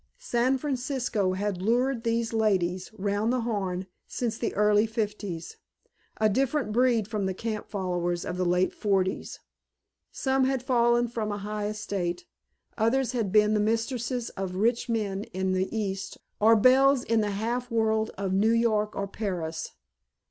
[0.17, 5.57] San Francisco had lured these ladies "round the Horn" since the early Fifties:
[6.17, 9.41] a different breed from the camp followers of the late Forties.
[10.11, 12.25] Some had fallen from a high estate,
[12.79, 17.29] others had been the mistresses of rich men in the East, or belles in the
[17.37, 19.69] half world of New York or Paris.